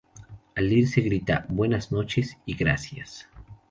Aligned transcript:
Al 0.55 0.73
irse 0.73 1.01
grita 1.01 1.45
¡Buenas 1.49 1.91
noches 1.91 2.35
y 2.47 2.55
gracias! 2.55 3.27